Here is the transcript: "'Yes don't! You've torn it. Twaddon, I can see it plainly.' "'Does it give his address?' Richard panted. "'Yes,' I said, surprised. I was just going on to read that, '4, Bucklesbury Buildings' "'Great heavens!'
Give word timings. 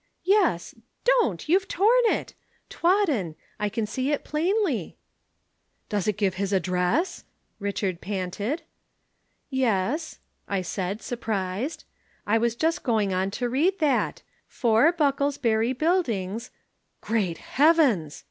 "'Yes 0.23 0.73
don't! 1.05 1.47
You've 1.47 1.67
torn 1.67 2.05
it. 2.05 2.33
Twaddon, 2.71 3.35
I 3.59 3.69
can 3.69 3.85
see 3.85 4.09
it 4.11 4.23
plainly.' 4.23 4.97
"'Does 5.89 6.07
it 6.07 6.17
give 6.17 6.33
his 6.41 6.51
address?' 6.51 7.23
Richard 7.59 8.01
panted. 8.01 8.63
"'Yes,' 9.51 10.17
I 10.47 10.63
said, 10.63 11.03
surprised. 11.03 11.83
I 12.25 12.39
was 12.39 12.55
just 12.55 12.81
going 12.81 13.13
on 13.13 13.29
to 13.29 13.47
read 13.47 13.77
that, 13.77 14.23
'4, 14.47 14.91
Bucklesbury 14.91 15.73
Buildings' 15.77 16.49
"'Great 17.01 17.37
heavens!' 17.37 18.19